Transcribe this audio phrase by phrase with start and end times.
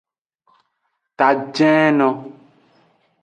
[1.17, 2.09] Tajeno.